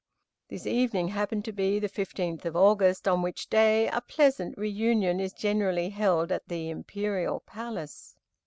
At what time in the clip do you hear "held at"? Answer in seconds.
5.89-6.47